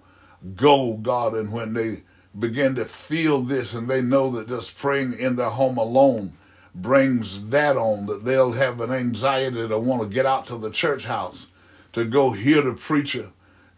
go, 0.54 0.95
God. 0.95 1.35
And 1.35 1.52
when 1.52 1.73
they 1.73 2.02
begin 2.38 2.75
to 2.76 2.85
feel 2.85 3.42
this 3.42 3.75
and 3.75 3.88
they 3.88 4.02
know 4.02 4.31
that 4.31 4.49
just 4.49 4.78
praying 4.78 5.19
in 5.19 5.37
their 5.37 5.50
home 5.50 5.76
alone 5.76 6.33
brings 6.75 7.49
that 7.49 7.76
on, 7.76 8.07
that 8.07 8.25
they'll 8.25 8.52
have 8.52 8.81
an 8.81 8.92
anxiety 8.92 9.69
to 9.69 9.78
want 9.78 10.02
to 10.02 10.09
get 10.09 10.26
out 10.26 10.47
to 10.47 10.57
the 10.57 10.71
church 10.71 11.04
house 11.04 11.49
to 11.92 12.04
go 12.04 12.31
hear 12.31 12.62
the 12.62 12.73
preacher, 12.73 13.31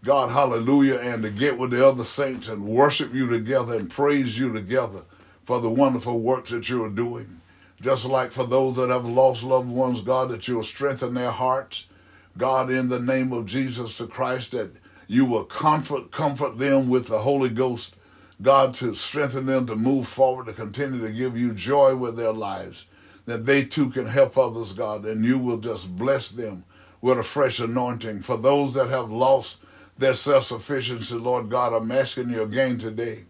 God, 0.05 0.31
hallelujah, 0.31 0.99
and 0.99 1.23
to 1.23 1.31
get 1.31 1.59
with 1.59 1.71
the 1.71 1.87
other 1.87 2.05
saints 2.05 2.49
and 2.49 2.65
worship 2.65 3.13
you 3.13 3.29
together 3.29 3.75
and 3.75 3.91
praise 3.91 4.39
you 4.39 4.53
together 4.53 5.03
for 5.45 5.61
the 5.61 5.71
wonderful 5.71 6.21
works 6.21 6.51
that 6.51 6.69
you 6.69 6.85
are 6.85 6.91
doing. 6.91 7.41
Just 7.85 8.07
like 8.07 8.33
for 8.33 8.47
those 8.47 8.77
that 8.77 8.89
have 8.89 9.05
lost 9.05 9.43
loved 9.45 9.69
ones, 9.69 10.01
God, 10.01 10.31
that 10.31 10.49
you 10.49 10.57
will 10.57 10.65
strengthen 10.65 11.13
their 11.13 11.31
hearts. 11.31 11.85
God, 12.39 12.71
in 12.71 12.89
the 12.89 12.99
name 12.99 13.31
of 13.31 13.45
Jesus 13.45 13.99
the 13.99 14.07
Christ, 14.07 14.53
that 14.53 14.71
you 15.07 15.27
will 15.27 15.45
comfort 15.45 16.11
comfort 16.11 16.57
them 16.57 16.89
with 16.89 17.09
the 17.09 17.19
Holy 17.19 17.51
Ghost 17.51 17.95
God, 18.41 18.73
to 18.77 18.95
strengthen 18.95 19.45
them 19.45 19.67
to 19.67 19.77
move 19.77 20.09
forward, 20.09 20.47
to 20.47 20.55
continue 20.55 21.03
to 21.03 21.13
give 21.13 21.37
you 21.37 21.53
joy 21.53 21.95
with 21.95 22.17
their 22.17 22.33
lives, 22.33 22.87
that 23.27 23.45
they 23.45 23.65
too 23.65 23.91
can 23.91 24.07
help 24.07 24.39
others, 24.39 24.73
God, 24.73 25.05
and 25.05 25.23
you 25.23 25.39
will 25.39 25.59
just 25.59 25.95
bless 25.95 26.31
them 26.31 26.65
with 27.03 27.19
a 27.19 27.23
fresh 27.23 27.61
anointing. 27.61 28.23
For 28.23 28.39
those 28.39 28.73
that 28.75 28.89
have 28.89 29.11
lost 29.11 29.59
their 29.99 30.15
self 30.15 30.45
sufficiency, 30.45 31.17
Lord 31.17 31.51
God, 31.51 31.75
I'm 31.75 31.93
asking 31.93 32.31
you 32.31 32.45
again 32.45 32.79
today, 32.79 33.25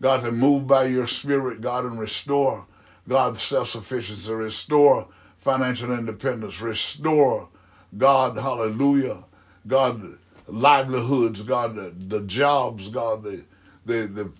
God, 0.00 0.22
to 0.22 0.32
move 0.32 0.66
by 0.66 0.84
your 0.84 1.06
Spirit, 1.06 1.60
God, 1.60 1.84
and 1.84 2.00
restore 2.00 2.66
God's 3.08 3.42
self 3.42 3.68
sufficiency, 3.68 4.32
restore 4.32 5.08
financial 5.38 5.92
independence, 5.92 6.60
restore, 6.60 7.48
God, 7.96 8.36
hallelujah, 8.36 9.24
God, 9.66 10.18
livelihoods, 10.46 11.42
God, 11.42 11.74
the, 11.74 11.94
the 12.16 12.26
jobs, 12.26 12.88
God, 12.88 13.22
the 13.22 13.44
the 13.86 14.06
the 14.06 14.32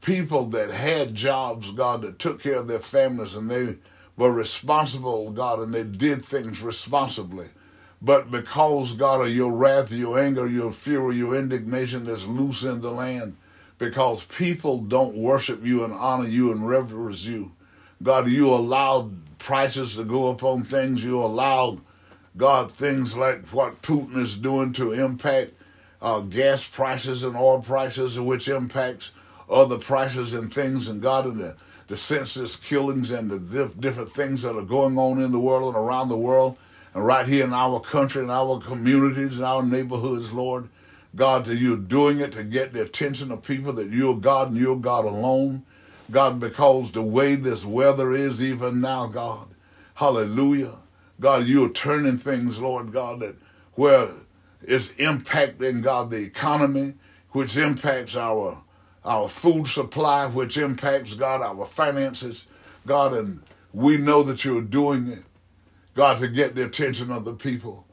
people 0.00 0.46
that 0.46 0.70
had 0.70 1.14
jobs, 1.14 1.70
God, 1.70 2.02
that 2.02 2.18
took 2.18 2.42
care 2.42 2.56
of 2.56 2.68
their 2.68 2.80
families 2.80 3.34
and 3.34 3.50
they 3.50 3.76
were 4.16 4.32
responsible, 4.32 5.30
God, 5.30 5.60
and 5.60 5.72
they 5.72 5.84
did 5.84 6.22
things 6.22 6.60
responsibly. 6.60 7.48
But 8.02 8.30
because, 8.30 8.94
God, 8.94 9.20
of 9.20 9.30
your 9.30 9.52
wrath, 9.52 9.92
your 9.92 10.18
anger, 10.18 10.46
your 10.48 10.72
fury, 10.72 11.16
your 11.16 11.36
indignation 11.36 12.08
is 12.08 12.26
loose 12.26 12.64
in 12.64 12.80
the 12.80 12.90
land, 12.90 13.36
because 13.78 14.24
people 14.24 14.78
don't 14.78 15.16
worship 15.16 15.64
you 15.64 15.84
and 15.84 15.92
honor 15.92 16.28
you 16.28 16.50
and 16.50 16.66
reverence 16.66 17.24
you. 17.24 17.52
God, 18.02 18.28
you 18.28 18.52
allowed 18.52 19.38
prices 19.38 19.94
to 19.96 20.04
go 20.04 20.30
up 20.30 20.42
on 20.42 20.64
things. 20.64 21.04
You 21.04 21.22
allowed, 21.22 21.80
God, 22.36 22.72
things 22.72 23.16
like 23.16 23.46
what 23.48 23.82
Putin 23.82 24.16
is 24.16 24.36
doing 24.36 24.72
to 24.74 24.92
impact 24.92 25.52
uh, 26.00 26.20
gas 26.20 26.66
prices 26.66 27.22
and 27.22 27.36
oil 27.36 27.60
prices, 27.60 28.18
which 28.18 28.48
impacts 28.48 29.12
other 29.48 29.78
prices 29.78 30.32
and 30.32 30.52
things, 30.52 30.88
and 30.88 31.00
God, 31.00 31.26
in 31.26 31.38
the, 31.38 31.54
the 31.86 31.96
senseless 31.96 32.56
killings 32.56 33.12
and 33.12 33.30
the 33.30 33.38
diff- 33.38 33.78
different 33.80 34.12
things 34.12 34.42
that 34.42 34.56
are 34.56 34.62
going 34.62 34.98
on 34.98 35.20
in 35.20 35.30
the 35.30 35.38
world 35.38 35.74
and 35.74 35.84
around 35.84 36.08
the 36.08 36.16
world, 36.16 36.56
and 36.94 37.06
right 37.06 37.26
here 37.26 37.44
in 37.44 37.52
our 37.52 37.78
country, 37.78 38.22
in 38.24 38.30
our 38.30 38.60
communities, 38.60 39.38
in 39.38 39.44
our 39.44 39.62
neighborhoods, 39.62 40.32
Lord. 40.32 40.68
God, 41.14 41.44
that 41.44 41.56
you're 41.56 41.76
doing 41.76 42.20
it 42.20 42.32
to 42.32 42.42
get 42.42 42.72
the 42.72 42.82
attention 42.82 43.30
of 43.30 43.42
people 43.42 43.74
that 43.74 43.90
you're 43.90 44.16
God 44.16 44.48
and 44.48 44.56
you're 44.56 44.76
God 44.76 45.04
alone. 45.04 45.62
God, 46.12 46.38
because 46.38 46.92
the 46.92 47.02
way 47.02 47.34
this 47.36 47.64
weather 47.64 48.12
is 48.12 48.42
even 48.42 48.82
now, 48.82 49.06
God, 49.06 49.48
hallelujah. 49.94 50.74
God, 51.18 51.46
you're 51.46 51.70
turning 51.70 52.18
things, 52.18 52.60
Lord 52.60 52.92
God, 52.92 53.20
that 53.20 53.34
where 53.74 54.08
it's 54.62 54.88
impacting, 54.88 55.82
God, 55.82 56.10
the 56.10 56.18
economy, 56.18 56.94
which 57.30 57.56
impacts 57.56 58.14
our 58.14 58.62
our 59.04 59.28
food 59.28 59.66
supply, 59.66 60.26
which 60.26 60.56
impacts, 60.56 61.14
God, 61.14 61.40
our 61.40 61.66
finances, 61.66 62.46
God, 62.86 63.14
and 63.14 63.42
we 63.72 63.96
know 63.96 64.22
that 64.22 64.44
you're 64.44 64.62
doing 64.62 65.08
it, 65.08 65.24
God, 65.94 66.20
to 66.20 66.28
get 66.28 66.54
the 66.54 66.66
attention 66.66 67.10
of 67.10 67.24
the 67.24 67.32
people. 67.32 67.86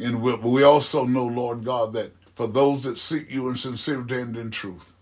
And 0.00 0.22
we, 0.22 0.34
we 0.36 0.62
also 0.62 1.06
know, 1.06 1.26
Lord 1.26 1.64
God, 1.64 1.94
that 1.94 2.12
for 2.36 2.46
those 2.46 2.84
that 2.84 2.98
seek 2.98 3.32
you 3.32 3.48
in 3.48 3.56
sincerity 3.56 4.20
and 4.20 4.36
in 4.36 4.50
truth, 4.52 4.94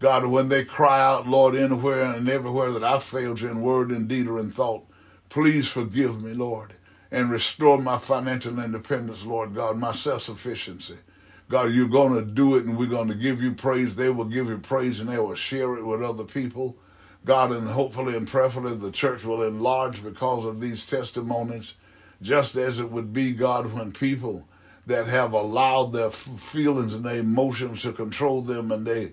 God, 0.00 0.26
when 0.26 0.48
they 0.48 0.64
cry 0.64 1.00
out, 1.00 1.28
Lord, 1.28 1.54
anywhere 1.54 2.04
and 2.04 2.28
everywhere 2.28 2.72
that 2.72 2.84
I 2.84 2.98
failed 2.98 3.40
you 3.40 3.48
in 3.48 3.62
word 3.62 3.90
and 3.90 4.08
deed 4.08 4.26
or 4.26 4.40
in 4.40 4.50
thought, 4.50 4.84
please 5.28 5.68
forgive 5.68 6.20
me, 6.22 6.32
Lord 6.34 6.74
and 7.10 7.30
restore 7.30 7.78
my 7.78 7.98
financial 7.98 8.58
independence, 8.58 9.24
Lord 9.24 9.54
God, 9.54 9.76
my 9.76 9.92
self 9.92 10.22
sufficiency. 10.22 10.96
God, 11.48 11.72
you're 11.72 11.88
going 11.88 12.14
to 12.14 12.24
do 12.24 12.56
it 12.56 12.64
and 12.64 12.78
we're 12.78 12.86
going 12.86 13.08
to 13.08 13.14
give 13.14 13.42
you 13.42 13.52
praise. 13.52 13.96
They 13.96 14.10
will 14.10 14.24
give 14.24 14.48
you 14.48 14.58
praise 14.58 15.00
and 15.00 15.08
they 15.08 15.18
will 15.18 15.34
share 15.34 15.76
it 15.76 15.84
with 15.84 16.02
other 16.02 16.24
people. 16.24 16.76
God, 17.24 17.50
and 17.50 17.66
hopefully 17.68 18.16
and 18.16 18.28
prayerfully 18.28 18.76
the 18.76 18.92
church 18.92 19.24
will 19.24 19.42
enlarge 19.42 20.02
because 20.02 20.44
of 20.44 20.60
these 20.60 20.86
testimonies, 20.86 21.74
just 22.22 22.54
as 22.54 22.78
it 22.78 22.90
would 22.90 23.12
be, 23.12 23.32
God, 23.32 23.72
when 23.72 23.92
people 23.92 24.46
that 24.86 25.06
have 25.08 25.32
allowed 25.32 25.92
their 25.92 26.10
feelings 26.10 26.94
and 26.94 27.04
their 27.04 27.18
emotions 27.18 27.82
to 27.82 27.92
control 27.92 28.42
them 28.42 28.70
and 28.72 28.86
they, 28.86 29.12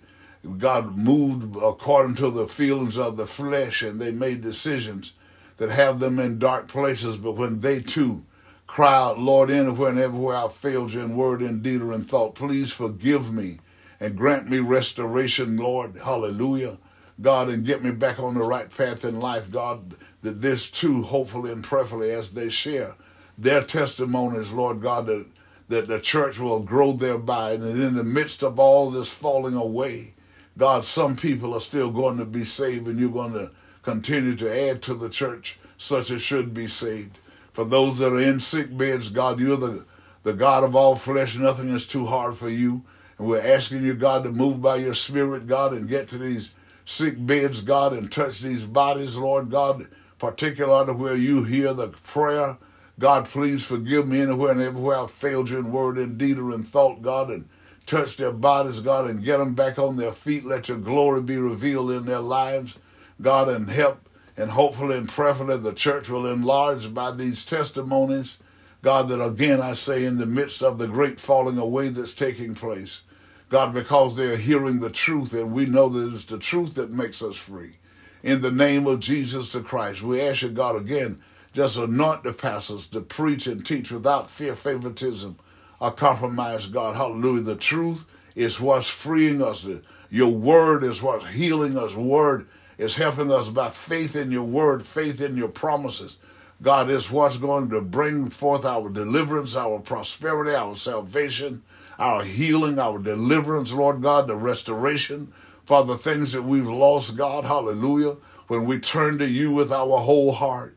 God, 0.57 0.97
moved 0.97 1.55
according 1.57 2.15
to 2.15 2.29
the 2.29 2.47
feelings 2.47 2.97
of 2.97 3.17
the 3.17 3.27
flesh 3.27 3.81
and 3.81 3.99
they 3.99 4.11
made 4.11 4.41
decisions 4.41 5.13
that 5.57 5.69
have 5.69 5.99
them 5.99 6.19
in 6.19 6.39
dark 6.39 6.67
places, 6.67 7.17
but 7.17 7.33
when 7.33 7.59
they 7.59 7.81
too 7.81 8.23
cry 8.67 8.93
out, 8.93 9.19
Lord, 9.19 9.49
anywhere 9.49 9.89
and 9.89 9.99
everywhere 9.99 10.37
I 10.37 10.47
failed 10.49 10.93
you 10.93 11.01
in 11.01 11.15
word, 11.15 11.41
in 11.41 11.61
deed, 11.61 11.81
or 11.81 11.93
in 11.93 12.03
thought, 12.03 12.35
please 12.35 12.71
forgive 12.71 13.33
me 13.33 13.59
and 13.99 14.15
grant 14.15 14.49
me 14.49 14.59
restoration, 14.59 15.57
Lord. 15.57 15.95
Hallelujah. 15.97 16.77
God, 17.19 17.49
and 17.49 17.65
get 17.65 17.83
me 17.83 17.91
back 17.91 18.19
on 18.19 18.35
the 18.35 18.43
right 18.43 18.69
path 18.69 19.03
in 19.03 19.19
life, 19.19 19.49
God, 19.49 19.95
that 20.21 20.39
this 20.41 20.69
too, 20.69 21.01
hopefully 21.01 21.51
and 21.51 21.63
prayerfully, 21.63 22.11
as 22.11 22.33
they 22.33 22.49
share 22.49 22.95
their 23.37 23.63
testimonies, 23.63 24.51
Lord 24.51 24.81
God, 24.81 25.07
that, 25.07 25.25
that 25.69 25.87
the 25.87 25.99
church 25.99 26.37
will 26.39 26.59
grow 26.59 26.91
thereby. 26.91 27.53
And 27.53 27.63
in 27.63 27.95
the 27.95 28.03
midst 28.03 28.43
of 28.43 28.59
all 28.59 28.91
this 28.91 29.11
falling 29.11 29.55
away, 29.55 30.13
God, 30.57 30.85
some 30.85 31.15
people 31.15 31.53
are 31.53 31.61
still 31.61 31.91
going 31.91 32.17
to 32.17 32.25
be 32.25 32.43
saved, 32.43 32.87
and 32.87 32.99
you're 32.99 33.09
going 33.09 33.33
to 33.33 33.51
continue 33.83 34.35
to 34.35 34.69
add 34.69 34.81
to 34.83 34.95
the 34.95 35.09
church 35.09 35.59
such 35.77 36.09
as 36.09 36.21
should 36.21 36.53
be 36.53 36.67
saved. 36.67 37.19
For 37.53 37.63
those 37.63 37.99
that 37.99 38.11
are 38.11 38.19
in 38.19 38.39
sick 38.39 38.75
beds, 38.75 39.09
God, 39.09 39.39
you're 39.39 39.57
the, 39.57 39.85
the 40.23 40.33
God 40.33 40.63
of 40.63 40.75
all 40.75 40.95
flesh. 40.95 41.37
Nothing 41.37 41.69
is 41.69 41.87
too 41.87 42.05
hard 42.05 42.35
for 42.35 42.49
you. 42.49 42.83
And 43.17 43.27
we're 43.27 43.41
asking 43.41 43.83
you, 43.83 43.93
God, 43.93 44.23
to 44.23 44.31
move 44.31 44.61
by 44.61 44.77
your 44.77 44.93
spirit, 44.93 45.47
God, 45.47 45.73
and 45.73 45.87
get 45.87 46.07
to 46.09 46.17
these 46.17 46.51
sick 46.85 47.15
beds, 47.17 47.61
God, 47.61 47.93
and 47.93 48.11
touch 48.11 48.39
these 48.39 48.65
bodies, 48.65 49.15
Lord 49.15 49.49
God, 49.49 49.87
particularly 50.19 50.93
where 50.93 51.15
you 51.15 51.43
hear 51.43 51.73
the 51.73 51.89
prayer. 51.89 52.57
God, 52.99 53.25
please 53.25 53.63
forgive 53.63 54.07
me 54.07 54.21
anywhere 54.21 54.51
and 54.51 54.61
everywhere 54.61 54.97
I've 54.97 55.11
failed 55.11 55.49
you 55.49 55.59
in 55.59 55.71
word 55.71 55.97
and 55.97 56.17
deed 56.17 56.39
or 56.39 56.53
in 56.53 56.63
thought, 56.63 57.01
God, 57.03 57.29
and 57.29 57.47
touch 57.87 58.17
their 58.17 58.31
bodies, 58.31 58.81
God, 58.81 59.09
and 59.09 59.23
get 59.23 59.37
them 59.37 59.55
back 59.55 59.79
on 59.79 59.97
their 59.97 60.11
feet. 60.11 60.45
Let 60.45 60.69
your 60.69 60.77
glory 60.77 61.21
be 61.21 61.37
revealed 61.37 61.91
in 61.91 62.05
their 62.05 62.19
lives. 62.19 62.75
God, 63.19 63.49
and 63.49 63.67
help 63.67 64.07
and 64.37 64.51
hopefully 64.51 64.97
and 64.97 65.09
prayerfully 65.09 65.57
the 65.57 65.73
church 65.73 66.09
will 66.09 66.31
enlarge 66.31 66.93
by 66.93 67.11
these 67.11 67.43
testimonies. 67.43 68.37
God, 68.83 69.09
that 69.09 69.23
again 69.23 69.59
I 69.59 69.73
say 69.73 70.05
in 70.05 70.17
the 70.17 70.27
midst 70.27 70.61
of 70.61 70.77
the 70.77 70.87
great 70.87 71.19
falling 71.19 71.57
away 71.57 71.89
that's 71.89 72.13
taking 72.13 72.53
place, 72.53 73.01
God, 73.49 73.73
because 73.73 74.15
they 74.15 74.27
are 74.27 74.37
hearing 74.37 74.79
the 74.79 74.91
truth 74.91 75.33
and 75.33 75.51
we 75.51 75.65
know 75.65 75.89
that 75.89 76.13
it's 76.13 76.25
the 76.25 76.37
truth 76.37 76.75
that 76.75 76.91
makes 76.91 77.23
us 77.23 77.35
free. 77.35 77.77
In 78.21 78.41
the 78.41 78.51
name 78.51 78.85
of 78.85 78.99
Jesus 78.99 79.51
the 79.51 79.61
Christ, 79.61 80.03
we 80.03 80.21
ask 80.21 80.43
you, 80.43 80.49
God, 80.49 80.75
again, 80.75 81.19
just 81.53 81.77
anoint 81.77 82.23
the 82.23 82.33
pastors 82.33 82.85
to 82.87 83.01
preach 83.01 83.47
and 83.47 83.65
teach 83.65 83.91
without 83.91 84.29
fear, 84.29 84.55
favoritism, 84.55 85.39
or 85.79 85.91
compromise, 85.91 86.67
God. 86.67 86.95
Hallelujah. 86.95 87.43
The 87.43 87.55
truth 87.57 88.05
is 88.35 88.59
what's 88.61 88.89
freeing 88.89 89.41
us. 89.41 89.65
Your 90.11 90.29
word 90.33 90.83
is 90.83 91.01
what's 91.01 91.27
healing 91.27 91.77
us. 91.77 91.93
Word 91.95 92.47
is 92.77 92.95
helping 92.95 93.31
us 93.31 93.49
by 93.49 93.69
faith 93.71 94.15
in 94.15 94.31
your 94.31 94.43
word, 94.43 94.83
faith 94.85 95.21
in 95.21 95.37
your 95.37 95.49
promises. 95.49 96.19
God 96.61 96.89
is 96.89 97.11
what's 97.11 97.37
going 97.37 97.69
to 97.71 97.81
bring 97.81 98.29
forth 98.29 98.65
our 98.65 98.89
deliverance, 98.89 99.55
our 99.55 99.79
prosperity, 99.79 100.55
our 100.55 100.75
salvation, 100.75 101.63
our 101.99 102.23
healing, 102.23 102.79
our 102.79 102.99
deliverance, 102.99 103.73
Lord 103.73 104.01
God, 104.01 104.27
the 104.27 104.35
restoration 104.35 105.31
for 105.65 105.83
the 105.85 105.97
things 105.97 106.33
that 106.33 106.43
we've 106.43 106.67
lost, 106.69 107.17
God. 107.17 107.45
Hallelujah. 107.45 108.17
When 108.47 108.65
we 108.65 108.79
turn 108.79 109.19
to 109.19 109.27
you 109.27 109.51
with 109.51 109.71
our 109.71 109.99
whole 109.99 110.31
heart, 110.33 110.75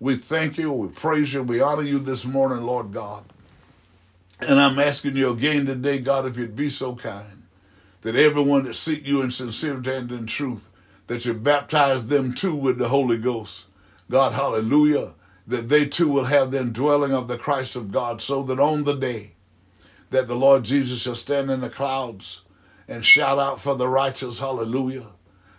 We 0.00 0.16
thank 0.16 0.58
you, 0.58 0.72
we 0.72 0.88
praise 0.88 1.34
you, 1.34 1.42
we 1.42 1.60
honor 1.60 1.82
you 1.82 1.98
this 1.98 2.24
morning, 2.24 2.64
Lord 2.64 2.92
God. 2.92 3.24
And 4.40 4.60
I'm 4.60 4.78
asking 4.78 5.16
you 5.16 5.30
again 5.30 5.66
today, 5.66 5.98
God, 5.98 6.26
if 6.26 6.36
you'd 6.36 6.56
be 6.56 6.68
so 6.68 6.94
kind, 6.96 7.44
that 8.02 8.16
everyone 8.16 8.64
that 8.64 8.74
seek 8.74 9.06
you 9.06 9.22
in 9.22 9.30
sincerity 9.30 9.92
and 9.92 10.10
in 10.10 10.26
truth, 10.26 10.68
that 11.06 11.24
you 11.24 11.34
baptize 11.34 12.06
them 12.06 12.34
too 12.34 12.54
with 12.54 12.78
the 12.78 12.88
Holy 12.88 13.16
Ghost. 13.16 13.66
God, 14.10 14.32
hallelujah, 14.32 15.14
that 15.46 15.68
they 15.68 15.86
too 15.86 16.08
will 16.08 16.24
have 16.24 16.50
the 16.50 16.60
indwelling 16.60 17.12
of 17.12 17.28
the 17.28 17.38
Christ 17.38 17.76
of 17.76 17.92
God, 17.92 18.20
so 18.20 18.42
that 18.42 18.60
on 18.60 18.84
the 18.84 18.94
day 18.94 19.32
that 20.10 20.28
the 20.28 20.34
Lord 20.34 20.64
Jesus 20.64 21.02
shall 21.02 21.14
stand 21.14 21.50
in 21.50 21.60
the 21.60 21.70
clouds 21.70 22.42
and 22.88 23.04
shout 23.04 23.38
out 23.38 23.60
for 23.60 23.74
the 23.74 23.88
righteous, 23.88 24.38
hallelujah. 24.38 25.06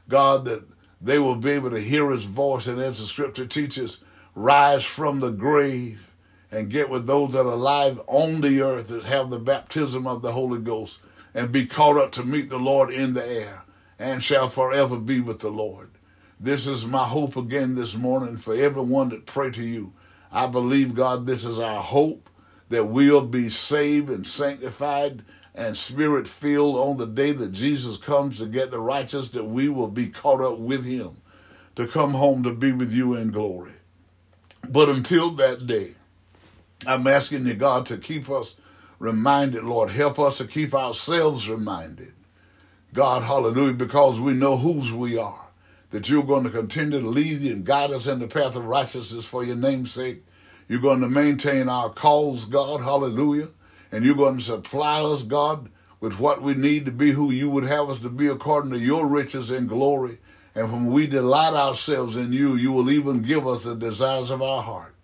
God, 0.07 0.45
that 0.45 0.63
they 1.01 1.17
will 1.17 1.35
be 1.35 1.51
able 1.51 1.71
to 1.71 1.79
hear 1.79 2.11
his 2.11 2.25
voice, 2.25 2.67
and 2.67 2.79
as 2.79 2.99
the 2.99 3.05
scripture 3.05 3.47
teaches, 3.47 3.99
rise 4.35 4.83
from 4.83 5.19
the 5.19 5.31
grave 5.31 6.11
and 6.51 6.69
get 6.69 6.89
with 6.89 7.07
those 7.07 7.33
that 7.33 7.45
are 7.45 7.53
alive 7.53 7.99
on 8.07 8.41
the 8.41 8.61
earth 8.61 8.87
that 8.89 9.03
have 9.03 9.29
the 9.29 9.39
baptism 9.39 10.07
of 10.07 10.21
the 10.21 10.31
Holy 10.31 10.59
Ghost 10.59 11.01
and 11.33 11.51
be 11.51 11.65
caught 11.65 11.97
up 11.97 12.11
to 12.13 12.23
meet 12.23 12.49
the 12.49 12.57
Lord 12.59 12.89
in 12.89 13.13
the 13.13 13.25
air 13.25 13.63
and 13.99 14.23
shall 14.23 14.49
forever 14.49 14.97
be 14.97 15.19
with 15.19 15.39
the 15.39 15.49
Lord. 15.49 15.89
This 16.39 16.67
is 16.67 16.85
my 16.85 17.05
hope 17.05 17.35
again 17.37 17.75
this 17.75 17.95
morning 17.95 18.37
for 18.37 18.53
everyone 18.53 19.09
that 19.09 19.25
pray 19.25 19.51
to 19.51 19.63
you. 19.63 19.93
I 20.31 20.47
believe, 20.47 20.95
God, 20.95 21.25
this 21.25 21.45
is 21.45 21.59
our 21.59 21.81
hope 21.81 22.29
that 22.69 22.85
we'll 22.85 23.25
be 23.25 23.49
saved 23.49 24.09
and 24.09 24.25
sanctified 24.25 25.23
and 25.53 25.77
spirit 25.77 26.27
filled 26.27 26.75
on 26.75 26.97
the 26.97 27.07
day 27.07 27.31
that 27.31 27.53
Jesus 27.53 27.97
comes 27.97 28.37
to 28.37 28.45
get 28.45 28.71
the 28.71 28.79
righteous, 28.79 29.29
that 29.29 29.45
we 29.45 29.69
will 29.69 29.87
be 29.87 30.07
caught 30.07 30.41
up 30.41 30.59
with 30.59 30.85
him 30.85 31.15
to 31.75 31.87
come 31.87 32.11
home 32.11 32.43
to 32.43 32.51
be 32.53 32.71
with 32.71 32.91
you 32.91 33.15
in 33.15 33.31
glory. 33.31 33.73
But 34.69 34.89
until 34.89 35.31
that 35.31 35.67
day, 35.67 35.91
I'm 36.87 37.07
asking 37.07 37.47
you, 37.47 37.53
God, 37.53 37.85
to 37.87 37.97
keep 37.97 38.29
us 38.29 38.55
reminded, 38.99 39.63
Lord. 39.63 39.89
Help 39.89 40.19
us 40.19 40.37
to 40.37 40.47
keep 40.47 40.73
ourselves 40.73 41.49
reminded. 41.49 42.13
God, 42.93 43.23
hallelujah, 43.23 43.73
because 43.73 44.19
we 44.19 44.33
know 44.33 44.57
whose 44.57 44.91
we 44.91 45.17
are. 45.17 45.41
That 45.91 46.09
you're 46.09 46.23
going 46.23 46.43
to 46.43 46.49
continue 46.49 46.99
to 46.99 47.07
lead 47.07 47.41
and 47.41 47.65
guide 47.65 47.91
us 47.91 48.07
in 48.07 48.19
the 48.19 48.27
path 48.27 48.55
of 48.55 48.65
righteousness 48.65 49.25
for 49.25 49.43
your 49.43 49.55
name's 49.55 49.91
sake. 49.91 50.23
You're 50.67 50.81
going 50.81 51.01
to 51.01 51.07
maintain 51.07 51.69
our 51.69 51.89
cause, 51.89 52.45
God, 52.45 52.81
hallelujah. 52.81 53.49
And 53.91 54.03
you're 54.03 54.15
going 54.15 54.37
to 54.37 54.43
supply 54.43 55.01
us, 55.01 55.23
God, 55.23 55.69
with 55.99 56.19
what 56.19 56.41
we 56.41 56.53
need 56.53 56.85
to 56.85 56.91
be 56.91 57.11
who 57.11 57.31
you 57.31 57.49
would 57.49 57.65
have 57.65 57.89
us 57.89 57.99
to 57.99 58.09
be 58.09 58.27
according 58.27 58.71
to 58.71 58.79
your 58.79 59.07
riches 59.07 59.51
and 59.51 59.69
glory. 59.69 60.17
And 60.55 60.71
when 60.71 60.87
we 60.87 61.07
delight 61.07 61.53
ourselves 61.53 62.15
in 62.15 62.33
you, 62.33 62.55
you 62.55 62.71
will 62.71 62.89
even 62.89 63.21
give 63.21 63.47
us 63.47 63.63
the 63.63 63.75
desires 63.75 64.31
of 64.31 64.41
our 64.41 64.63
heart. 64.63 64.94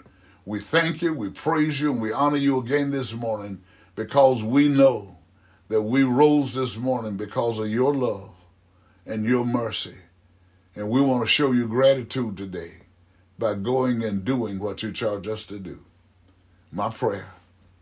We 0.52 0.60
thank 0.60 1.02
you, 1.02 1.14
we 1.14 1.30
praise 1.30 1.80
you, 1.80 1.94
and 1.94 2.02
we 2.02 2.12
honor 2.12 2.36
you 2.36 2.60
again 2.60 2.92
this 2.92 3.14
morning 3.14 3.62
because 3.96 4.44
we 4.44 4.68
know 4.68 5.16
that 5.70 5.82
we 5.82 6.04
rose 6.04 6.54
this 6.54 6.76
morning 6.76 7.16
because 7.16 7.58
of 7.58 7.70
your 7.70 7.96
love 7.96 8.32
and 9.06 9.24
your 9.24 9.46
mercy. 9.46 9.96
And 10.76 10.90
we 10.90 11.00
want 11.00 11.24
to 11.24 11.28
show 11.30 11.54
you 11.54 11.68
gratitude 11.68 12.36
today 12.36 12.74
by 13.40 13.54
going 13.54 14.04
and 14.04 14.26
doing 14.26 14.60
what 14.60 14.84
you 14.84 14.92
charge 14.92 15.26
us 15.30 15.46
to 15.46 15.58
do. 15.58 15.80
My 16.70 16.90
prayer 16.90 17.34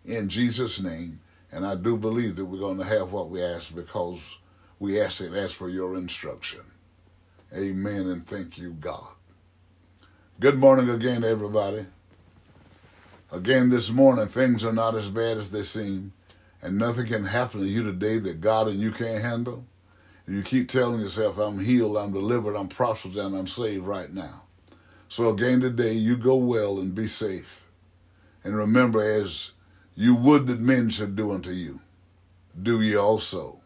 in 0.06 0.30
Jesus' 0.30 0.80
name, 0.80 1.22
and 1.52 1.66
I 1.66 1.74
do 1.74 1.98
believe 1.98 2.36
that 2.36 2.46
we're 2.46 2.60
going 2.60 2.78
to 2.78 2.84
have 2.84 3.12
what 3.12 3.32
we 3.32 3.42
ask 3.42 3.74
because 3.74 4.22
we 4.78 5.02
ask 5.02 5.22
it 5.22 5.34
as 5.34 5.54
for 5.54 5.70
your 5.70 5.96
instruction. 5.96 6.62
Amen 7.52 8.10
and 8.10 8.28
thank 8.28 8.60
you, 8.60 8.74
God. 8.74 9.08
Good 10.40 10.60
morning 10.60 10.92
again, 10.92 11.24
everybody. 11.24 11.88
Again, 13.32 13.70
this 13.70 13.92
morning, 13.92 14.26
things 14.26 14.66
are 14.66 14.74
not 14.74 14.96
as 14.96 15.08
bad 15.08 15.38
as 15.38 15.52
they 15.52 15.62
seem, 15.62 16.14
and 16.64 16.80
nothing 16.80 17.06
can 17.06 17.26
happen 17.26 17.60
to 17.60 17.68
you 17.68 17.84
today 17.84 18.18
that 18.18 18.42
God 18.42 18.68
and 18.68 18.80
you 18.80 18.92
can't 18.92 19.22
handle. 19.22 19.66
And 20.26 20.36
you 20.36 20.42
keep 20.42 20.68
telling 20.68 21.00
yourself, 21.00 21.38
I'm 21.38 21.60
healed, 21.60 21.96
I'm 21.96 22.12
delivered, 22.12 22.56
I'm 22.56 22.68
prospered, 22.68 23.16
and 23.18 23.36
I'm 23.38 23.48
saved 23.48 23.86
right 23.86 24.12
now. 24.12 24.46
So 25.10 25.30
again 25.30 25.62
today, 25.62 25.92
you 25.92 26.18
go 26.18 26.38
well 26.38 26.80
and 26.80 26.96
be 26.96 27.08
safe. 27.08 27.66
And 28.44 28.58
remember, 28.58 29.00
as 29.00 29.52
you 29.94 30.16
would 30.16 30.48
that 30.48 30.60
men 30.60 30.90
should 30.90 31.16
do 31.16 31.32
unto 31.32 31.52
you, 31.52 31.82
do 32.60 32.82
ye 32.82 32.96
also 32.96 33.62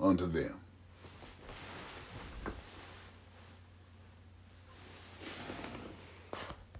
unto 0.00 0.26
them. 0.26 0.61